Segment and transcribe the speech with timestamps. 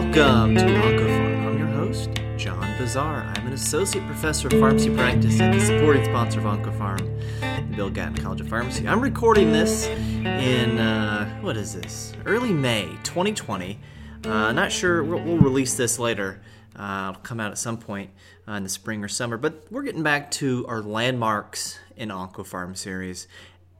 [0.00, 1.46] Welcome to OncoPharm.
[1.46, 2.08] I'm your host,
[2.38, 3.22] John Bossaer.
[3.36, 7.90] I'm an associate professor of pharmacy practice at the supporting sponsor of OncoPharm, the Bill
[7.90, 8.88] Gatton College of Pharmacy.
[8.88, 12.14] I'm recording this in, uh, what is this?
[12.24, 13.78] Early May 2020.
[14.24, 16.40] Uh, not sure, we'll, we'll release this later.
[16.74, 18.10] Uh, it'll come out at some point
[18.48, 22.74] uh, in the spring or summer, but we're getting back to our landmarks in OncoPharm
[22.74, 23.28] series.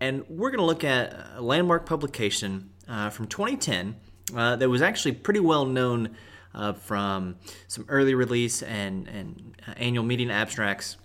[0.00, 3.96] And we're going to look at a landmark publication uh, from 2010
[4.34, 6.16] uh, that was actually pretty well known
[6.54, 7.36] uh, from
[7.68, 10.96] some early release and, and uh, annual meeting abstracts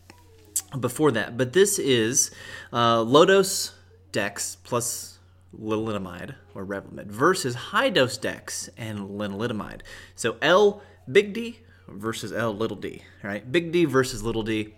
[0.80, 1.38] before that.
[1.38, 2.32] But this is
[2.74, 3.74] uh, low dose
[4.12, 5.20] dex plus
[5.58, 9.82] lenalidomide or Revlimid versus high dose dex and lenalidomide.
[10.16, 13.50] So L big D versus L little d, right?
[13.52, 14.74] Big D versus little d.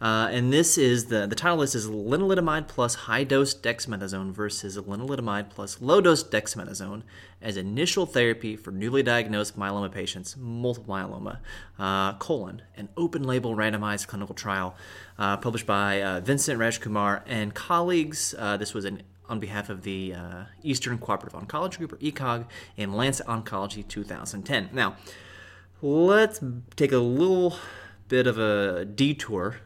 [0.00, 4.78] Uh, and this is the the title list is lenalidomide plus high dose dexamethasone versus
[4.78, 7.02] lenalidomide plus low dose dexamethasone
[7.42, 11.38] as initial therapy for newly diagnosed myeloma patients, multiple myeloma,
[11.78, 14.74] uh, colon, an open label randomized clinical trial
[15.18, 18.34] uh, published by uh, Vincent Rajkumar and colleagues.
[18.38, 22.46] Uh, this was an on behalf of the uh, Eastern Cooperative Oncology Group, or ECOG,
[22.76, 24.70] in Lancet Oncology 2010.
[24.72, 24.96] Now,
[25.82, 26.40] let's
[26.76, 27.56] take a little
[28.08, 29.56] bit of a detour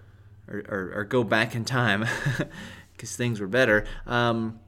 [0.49, 2.05] or, or, or go back in time
[2.93, 3.85] because things were better.
[4.07, 4.61] Um,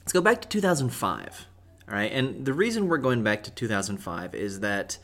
[0.00, 1.46] let's go back to 2005.
[1.86, 4.98] All right, and the reason we're going back to 2005 is that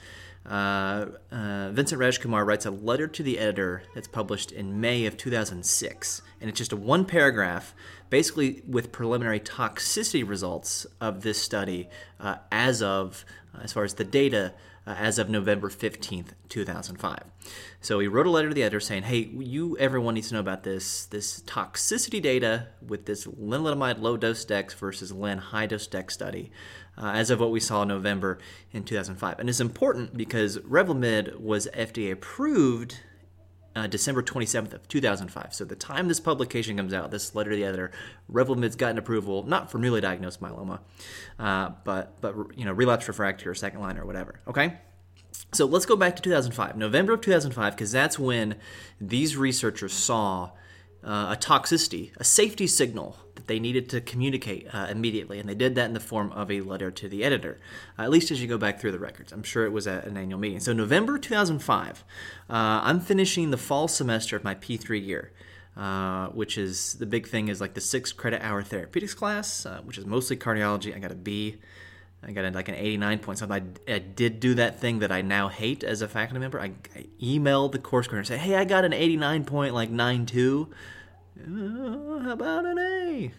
[0.46, 5.18] uh, uh, Vincent Rajkumar writes a letter to the editor that's published in May of
[5.18, 7.74] 2006, and it's just a one paragraph,
[8.08, 13.26] basically with preliminary toxicity results of this study uh, as of,
[13.62, 14.54] as far as the data
[14.86, 17.24] uh, as of November 15th, 2005.
[17.80, 20.40] So he wrote a letter to the editor saying, "Hey, you everyone needs to know
[20.40, 25.86] about this this toxicity data with this lenalidomide low dose dex versus len high dose
[25.86, 26.50] dex study,
[26.96, 28.38] uh, as of what we saw in November
[28.72, 29.38] in 2005.
[29.38, 33.00] And it's important because Revlimid was FDA approved."
[33.76, 35.54] Uh, December 27th of 2005.
[35.54, 37.92] So the time this publication comes out, this letter to the editor,
[38.28, 40.80] Revlimid's gotten approval not for newly diagnosed myeloma,
[41.38, 44.40] uh, but but you know relapse refractory or second line or whatever.
[44.48, 44.78] Okay.
[45.52, 48.56] So let's go back to 2005, November of 2005, because that's when
[49.00, 50.50] these researchers saw
[51.02, 55.54] uh, a toxicity, a safety signal that they needed to communicate uh, immediately, and they
[55.54, 57.58] did that in the form of a letter to the editor.
[57.98, 60.04] Uh, at least as you go back through the records, I'm sure it was at
[60.04, 60.60] an annual meeting.
[60.60, 62.04] So November 2005,
[62.48, 65.32] uh, I'm finishing the fall semester of my P3 year.
[65.76, 69.80] Uh, which is the big thing is like the six credit hour therapeutics class, uh,
[69.84, 70.94] which is mostly cardiology.
[70.94, 71.58] I got a B.
[72.22, 73.78] I got like an 89 point something.
[73.88, 76.60] I, I, did do that thing that I now hate as a faculty member.
[76.60, 79.90] I, I emailed the course coordinator and say, "Hey, I got an 89 point like
[79.90, 80.68] 92.
[81.38, 83.32] Uh, how about an A?"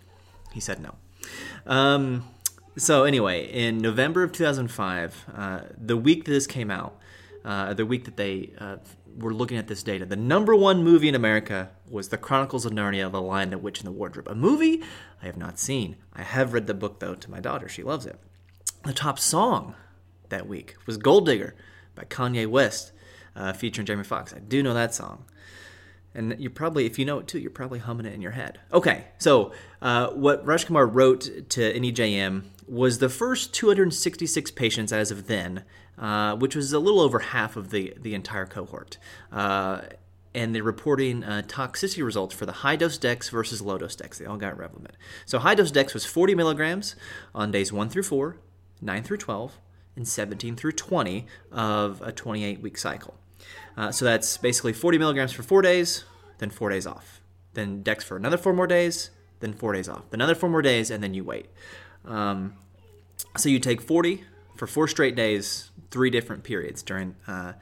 [0.51, 0.95] He said no.
[1.67, 2.27] Um,
[2.75, 6.97] so anyway, in November of 2005, uh, the week that this came out,
[7.45, 8.77] uh, the week that they uh,
[9.15, 12.71] were looking at this data, the number one movie in America was The Chronicles of
[12.71, 14.27] Narnia: The Lion, the Witch, and the Wardrobe.
[14.27, 14.81] A movie
[15.21, 15.97] I have not seen.
[16.13, 17.69] I have read the book though to my daughter.
[17.69, 18.19] She loves it.
[18.83, 19.75] The top song
[20.29, 21.53] that week was Gold Digger
[21.93, 22.91] by Kanye West,
[23.35, 24.33] uh, featuring Jamie Foxx.
[24.33, 25.25] I do know that song.
[26.15, 28.59] And you probably, if you know it too, you're probably humming it in your head.
[28.73, 29.53] Okay, so
[29.83, 35.63] uh, what Rajkumar wrote to NEJM was the first 266 patients as of then,
[35.99, 38.97] uh, which was a little over half of the, the entire cohort.
[39.31, 39.81] Uh,
[40.33, 44.17] and they're reporting uh, toxicity results for the high dose dex versus low dose dex.
[44.17, 44.93] They all got Revlimid.
[45.25, 46.95] So high dose dex was 40 milligrams
[47.35, 48.37] on days 1 through 4,
[48.81, 49.59] 9 through 12,
[49.95, 53.15] and 17 through 20 of a 28 week cycle.
[53.77, 56.03] Uh, so that's basically 40 milligrams for four days,
[56.37, 57.21] then four days off.
[57.53, 59.09] Then Dex for another four more days,
[59.39, 60.03] then four days off.
[60.11, 61.47] Another four more days, and then you wait.
[62.05, 62.55] Um,
[63.37, 64.23] so you take 40
[64.55, 67.53] for four straight days, three different periods during uh,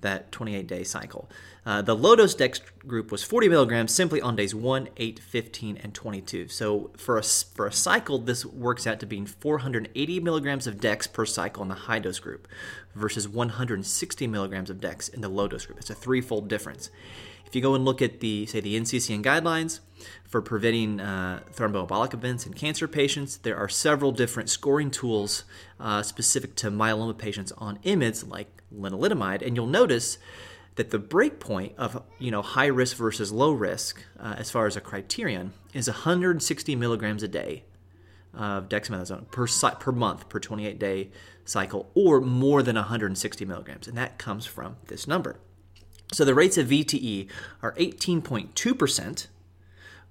[0.00, 1.28] that 28 day cycle.
[1.66, 5.76] Uh, the low dose dex group was 40 milligrams simply on days 1, 8, 15,
[5.78, 6.46] and 22.
[6.46, 11.08] So for a, for a cycle, this works out to being 480 milligrams of dex
[11.08, 12.46] per cycle in the high dose group
[12.94, 15.78] versus 160 milligrams of dex in the low dose group.
[15.78, 16.88] It's a threefold difference.
[17.44, 19.80] If you go and look at the, say, the NCCN guidelines
[20.24, 25.44] for preventing uh, thromboembolic events in cancer patients, there are several different scoring tools
[25.80, 30.18] uh, specific to myeloma patients on IMiDs like lenalidomide, and you'll notice
[30.76, 34.76] that the breakpoint of you know high risk versus low risk, uh, as far as
[34.76, 37.64] a criterion, is 160 milligrams a day
[38.32, 39.46] of dexamethasone per
[39.80, 41.10] per month per 28 day
[41.44, 45.38] cycle, or more than 160 milligrams, and that comes from this number.
[46.12, 47.28] So the rates of VTE
[47.62, 49.26] are 18.2%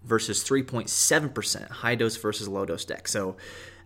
[0.04, 3.12] versus 3.7% high dose versus low dose dex.
[3.12, 3.38] So,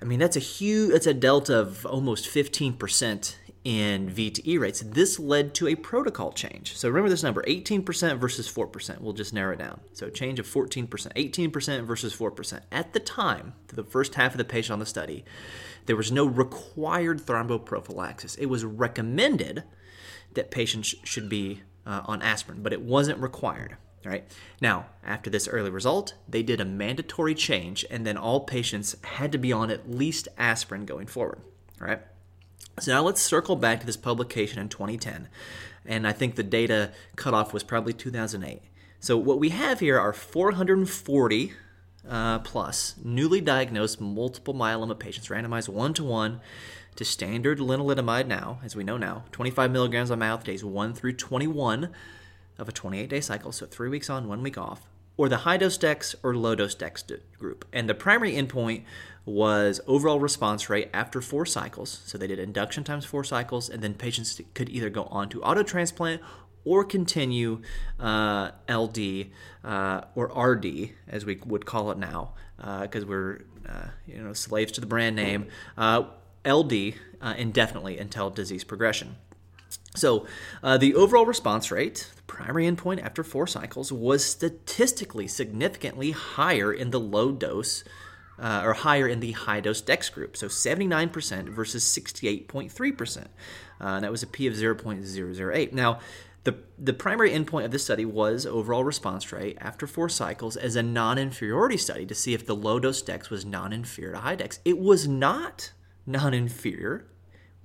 [0.02, 3.36] I mean, that's a huge, that's a delta of almost 15%
[3.69, 6.75] in VTE rates, this led to a protocol change.
[6.75, 9.00] So remember this number 18% versus 4%.
[9.00, 9.80] We'll just narrow it down.
[9.94, 12.62] So change of 14%, 18% versus 4%.
[12.71, 15.24] At the time, the first half of the patient on the study,
[15.86, 18.39] there was no required thromboprophylaxis.
[18.39, 19.66] It was recommended
[20.33, 23.77] that patients should be uh, on aspirin, but it wasn't required.
[24.04, 24.25] All right.
[24.60, 29.31] Now, after this early result, they did a mandatory change, and then all patients had
[29.31, 31.42] to be on at least aspirin going forward.
[31.80, 32.01] All right.
[32.80, 35.28] So now let's circle back to this publication in 2010,
[35.86, 38.62] and I think the data cutoff was probably 2008.
[39.00, 41.54] So what we have here are 440
[42.08, 46.42] uh, plus newly diagnosed multiple myeloma patients randomized one to one
[46.96, 51.14] to standard lenalidomide now, as we know now, 25 milligrams on mouth days 1 through
[51.14, 51.90] 21
[52.58, 54.89] of a 28 day cycle, so three weeks on, one week off,
[55.19, 57.04] or the high dose dex or low dose dex
[57.38, 57.66] group.
[57.74, 58.83] And the primary endpoint
[59.25, 62.00] was overall response rate after four cycles.
[62.06, 65.44] So they did induction times four cycles, and then patients could either go on to
[65.44, 66.21] auto transplant
[66.63, 67.62] or continue
[68.00, 69.31] uh, LD
[69.66, 74.31] uh, or RD, as we would call it now, because uh, we're uh, you know
[74.31, 75.48] slaves to the brand name.
[75.77, 76.04] Uh,
[76.48, 79.18] LD uh, indefinitely until disease progression.
[79.96, 80.28] So,
[80.62, 86.72] uh, the overall response rate, the primary endpoint after four cycles, was statistically significantly higher
[86.72, 87.84] in the low dose
[88.38, 90.38] uh, or higher in the high dose DEX group.
[90.38, 93.18] So, 79% versus 68.3%.
[93.18, 93.26] Uh,
[93.80, 95.74] and that was a p of 0.008.
[95.74, 96.00] Now,
[96.44, 100.76] the, the primary endpoint of this study was overall response rate after four cycles as
[100.76, 104.20] a non inferiority study to see if the low dose DEX was non inferior to
[104.20, 104.60] high DEX.
[104.64, 105.74] It was not
[106.06, 107.08] non inferior,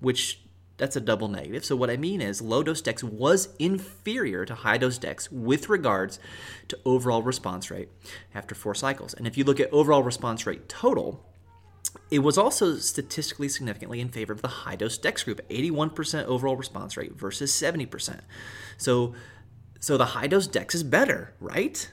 [0.01, 0.44] which
[0.77, 1.65] that's a double negative.
[1.65, 5.69] So what I mean is low dose dex was inferior to high dose dex with
[5.69, 6.19] regards
[6.69, 7.89] to overall response rate
[8.35, 9.15] after four cycles.
[9.15, 11.25] And if you look at overall response rate total,
[12.11, 16.57] it was also statistically significantly in favor of the high dose dex group, 81% overall
[16.57, 18.21] response rate versus 70%.
[18.77, 19.15] So
[19.81, 21.93] so the high dose dex is better, right?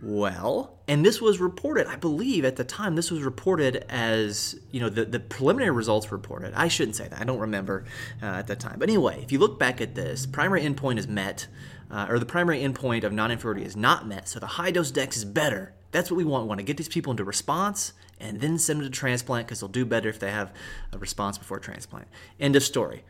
[0.00, 4.80] Well, and this was reported, I believe at the time, this was reported as, you
[4.80, 6.54] know, the, the preliminary results reported.
[6.54, 7.20] I shouldn't say that.
[7.20, 7.84] I don't remember
[8.22, 8.78] uh, at the time.
[8.78, 11.46] But anyway, if you look back at this, primary endpoint is met,
[11.90, 14.28] uh, or the primary endpoint of non inferiority is not met.
[14.28, 15.74] So the high dose dex is better.
[15.90, 16.44] That's what we want.
[16.44, 19.60] We want to get these people into response and then send them to transplant because
[19.60, 20.52] they'll do better if they have
[20.92, 22.08] a response before transplant.
[22.40, 23.04] End of story.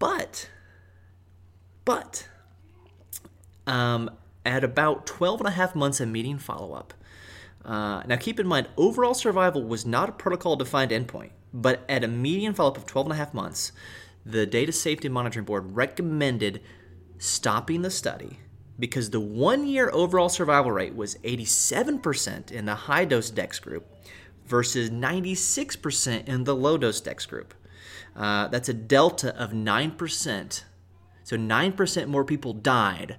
[0.00, 0.50] But,
[1.84, 2.28] but,
[3.66, 4.10] um,
[4.44, 6.94] at about 12 and a half months of median follow up.
[7.64, 12.04] Uh, now, keep in mind, overall survival was not a protocol defined endpoint, but at
[12.04, 13.72] a median follow up of 12 and a half months,
[14.26, 16.60] the Data Safety Monitoring Board recommended
[17.18, 18.38] stopping the study
[18.78, 23.86] because the one year overall survival rate was 87% in the high dose DEX group
[24.46, 27.54] versus 96% in the low dose DEX group.
[28.16, 30.64] Uh, that's a delta of 9%.
[31.22, 33.18] So 9% more people died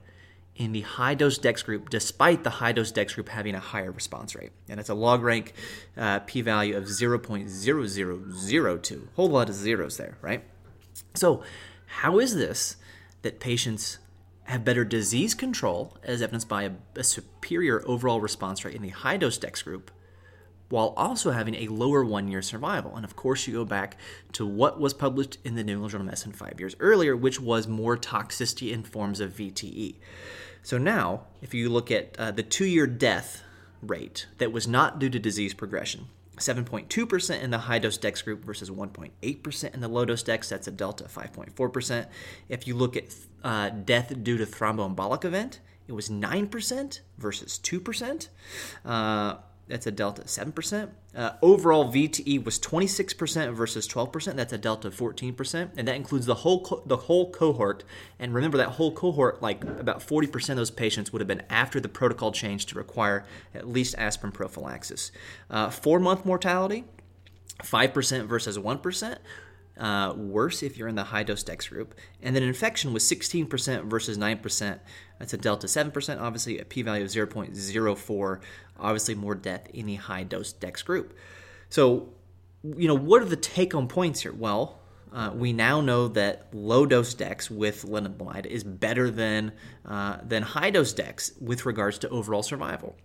[0.56, 3.92] in the high dose DEX group, despite the high dose DEX group having a higher
[3.92, 4.52] response rate.
[4.70, 5.54] And it's a log rank
[5.98, 9.08] uh, p value of 0.0002.
[9.16, 10.44] Whole lot of zeros there, right?
[11.14, 11.44] So,
[11.88, 12.78] how is this
[13.22, 14.00] that patients
[14.44, 18.90] have better disease control, as evidenced by a, a superior overall response rate in the
[18.90, 19.92] high dose DEX group,
[20.70, 22.96] while also having a lower one year survival.
[22.96, 23.98] And of course, you go back
[24.34, 27.40] to what was published in the New England Journal of Medicine five years earlier, which
[27.40, 29.96] was more toxicity in forms of VTE.
[30.64, 33.44] So now, if you look at uh, the two year death
[33.82, 36.08] rate that was not due to disease progression,
[36.38, 40.50] 7.2% in the high dose DEX group versus 1.8% in the low dose DEX.
[40.50, 42.08] That's a delta of 5.4%.
[42.50, 43.06] If you look at
[43.44, 48.28] uh, death due to thromboembolic event, it was 9% versus 2%.
[48.84, 49.36] Uh,
[49.68, 50.90] that's a delta of 7%.
[51.16, 54.36] Uh, overall VTE was 26% versus 12%.
[54.36, 57.84] That's a delta of 14%, and that includes the whole co- the whole cohort.
[58.20, 61.80] And remember that whole cohort, like about 40% of those patients would have been after
[61.80, 65.12] the protocol change to require at least aspirin prophylaxis.
[65.50, 66.84] Uh, four month mortality,
[67.64, 69.18] 5% versus 1%.
[69.78, 71.96] Uh, worse if you're in the high dose dex group.
[72.22, 74.80] And then infection was 16% versus 9%.
[75.20, 78.40] That's a delta 7%, obviously, a p value of 0.04
[78.80, 81.14] obviously more death in the high dose dex group.
[81.70, 82.10] So,
[82.64, 84.34] you know, what are the take home points here?
[84.34, 84.80] Well,
[85.14, 89.54] uh, we now know that low dose dex with lenalidomide is better than
[89.86, 92.98] uh, than high dose dex with regards to overall survival.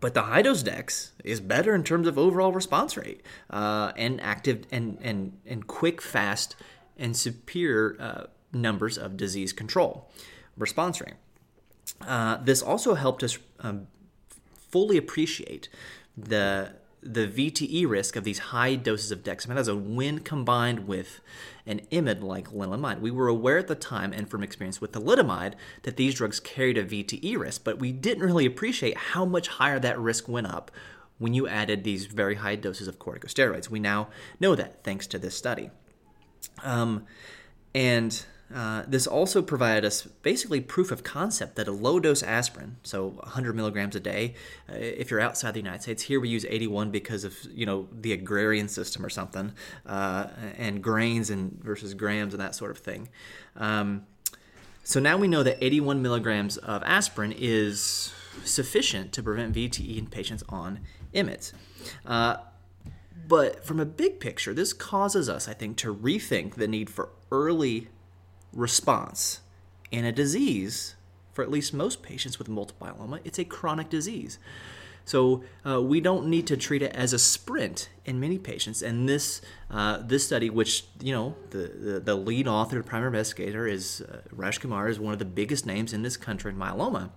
[0.00, 4.20] But the high dose dex is better in terms of overall response rate uh, and
[4.20, 6.56] active and, and and quick, fast,
[6.98, 10.10] and superior uh, numbers of disease control
[10.56, 11.14] response rate.
[12.00, 13.86] Uh, this also helped us um,
[14.70, 15.68] fully appreciate
[16.16, 16.72] the
[17.04, 21.20] the VTE risk of these high doses of dexamethasone when combined with
[21.66, 23.00] an IMID like lenalidomide.
[23.00, 26.78] We were aware at the time and from experience with thalidomide that these drugs carried
[26.78, 30.70] a VTE risk, but we didn't really appreciate how much higher that risk went up
[31.18, 33.68] when you added these very high doses of corticosteroids.
[33.68, 34.08] We now
[34.40, 35.70] know that thanks to this study.
[36.62, 37.04] Um,
[37.74, 42.76] and uh, this also provided us basically proof of concept that a low dose aspirin,
[42.82, 44.34] so 100 milligrams a day,
[44.68, 47.88] uh, if you're outside the United States, here we use 81 because of you know
[47.92, 49.52] the agrarian system or something,
[49.86, 53.08] uh, and grains and versus grams and that sort of thing.
[53.56, 54.06] Um,
[54.82, 58.12] so now we know that 81 milligrams of aspirin is
[58.44, 60.80] sufficient to prevent VTE in patients on
[61.14, 61.54] IMIDs.
[62.04, 62.36] Uh,
[63.26, 67.08] but from a big picture, this causes us, I think, to rethink the need for
[67.32, 67.88] early
[68.54, 69.40] response
[69.90, 70.94] in a disease
[71.32, 74.38] for at least most patients with multiple myeloma it's a chronic disease.
[75.04, 78.80] So uh, we don't need to treat it as a sprint in many patients.
[78.80, 83.08] And this uh, this study which you know the, the, the lead author the primary
[83.08, 87.10] investigator is uh, Rajkumar is one of the biggest names in this country in myeloma.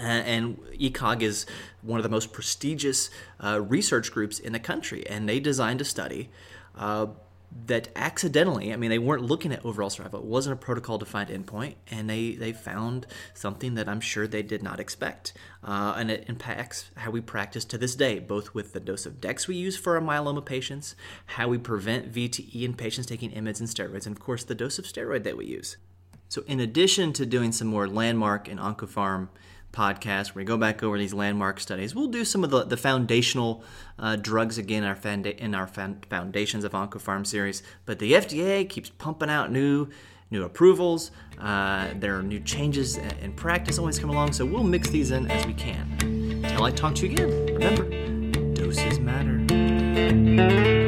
[0.00, 1.46] And ECOG is
[1.82, 5.84] one of the most prestigious uh, research groups in the country, and they designed a
[5.84, 6.30] study
[6.76, 7.06] uh,
[7.66, 10.20] that accidentally, I mean, they weren't looking at overall survival.
[10.20, 14.42] It wasn't a protocol defined endpoint, and they, they found something that I'm sure they
[14.42, 15.32] did not expect.
[15.62, 19.20] Uh, and it impacts how we practice to this day, both with the dose of
[19.20, 20.96] DEX we use for our myeloma patients,
[21.26, 24.78] how we prevent VTE in patients taking IMIDs and steroids, and of course, the dose
[24.78, 25.76] of steroid that we use.
[26.28, 29.28] So, in addition to doing some more landmark and Oncopharm
[29.74, 31.94] podcast where we go back over these landmark studies.
[31.94, 33.62] We'll do some of the, the foundational
[33.98, 37.62] uh, drugs again in our, founda- in our Foundations of Oncopharm series.
[37.84, 39.88] But the FDA keeps pumping out new
[40.30, 41.10] new approvals.
[41.38, 45.30] Uh, there are new changes in practice always come along, so we'll mix these in
[45.30, 45.96] as we can.
[46.00, 50.82] Until I talk to you again, remember, doses matter.